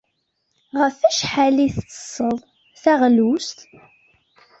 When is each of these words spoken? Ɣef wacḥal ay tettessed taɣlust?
Ɣef 0.79 0.97
wacḥal 1.01 1.55
ay 1.63 1.71
tettessed 1.75 2.39
taɣlust? 2.81 3.59